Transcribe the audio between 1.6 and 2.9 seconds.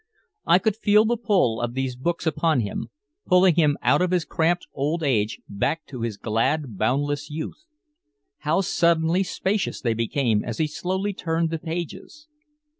of these books upon him,